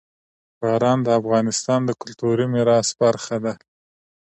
باران 0.59 0.99
د 1.03 1.07
افغانستان 1.19 1.79
د 1.85 1.91
کلتوري 2.01 2.45
میراث 2.53 2.89
برخه 3.01 3.37
ده. 3.45 3.53